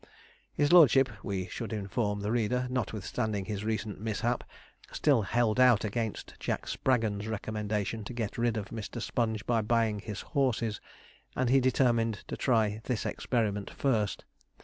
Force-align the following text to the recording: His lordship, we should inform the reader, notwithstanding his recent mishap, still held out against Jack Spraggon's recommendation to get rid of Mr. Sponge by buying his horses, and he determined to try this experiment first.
His 0.51 0.73
lordship, 0.73 1.09
we 1.23 1.45
should 1.47 1.71
inform 1.71 2.21
the 2.21 2.31
reader, 2.31 2.65
notwithstanding 2.71 3.45
his 3.45 3.63
recent 3.63 3.99
mishap, 3.99 4.43
still 4.91 5.21
held 5.21 5.59
out 5.59 5.83
against 5.85 6.33
Jack 6.39 6.65
Spraggon's 6.67 7.27
recommendation 7.27 8.03
to 8.05 8.13
get 8.15 8.35
rid 8.39 8.57
of 8.57 8.69
Mr. 8.69 8.99
Sponge 8.99 9.45
by 9.45 9.61
buying 9.61 9.99
his 9.99 10.21
horses, 10.21 10.81
and 11.35 11.51
he 11.51 11.59
determined 11.59 12.23
to 12.29 12.35
try 12.35 12.81
this 12.85 13.05
experiment 13.05 13.69
first. 13.69 14.25